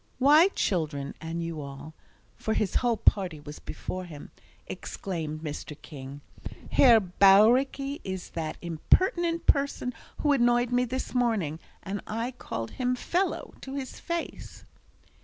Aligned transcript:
"Why, 0.17 0.47
children, 0.47 1.13
and 1.21 1.43
you 1.43 1.61
all" 1.61 1.93
(for 2.35 2.55
his 2.55 2.77
whole 2.81 2.97
party 2.97 3.39
was 3.39 3.59
before 3.59 4.05
him), 4.05 4.31
exclaimed 4.65 5.41
Mr. 5.41 5.79
King, 5.79 6.21
"Herr 6.71 6.99
Bauricke 6.99 8.01
is 8.03 8.31
that 8.31 8.57
impertinent 8.63 9.45
person 9.45 9.93
who 10.21 10.31
annoyed 10.31 10.71
me 10.71 10.85
this 10.85 11.13
morning, 11.13 11.59
and 11.83 12.01
I 12.07 12.31
called 12.31 12.71
him 12.71 12.95
'fellow' 12.95 13.53
to 13.61 13.75
his 13.75 13.99
face!" 13.99 14.65